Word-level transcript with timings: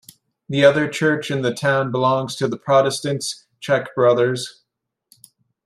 The 0.49 0.65
other 0.65 0.87
church 0.89 1.29
in 1.29 1.43
the 1.43 1.53
town 1.53 1.91
belongs 1.91 2.35
to 2.37 2.47
the 2.47 2.57
Protestants, 2.57 3.45
Czech 3.59 3.93
Brothers. 3.93 4.63